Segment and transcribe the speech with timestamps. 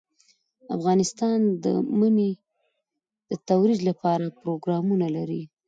[0.75, 1.65] افغانستان د
[1.99, 2.31] منی
[3.29, 5.41] د ترویج لپاره پروګرامونه لري.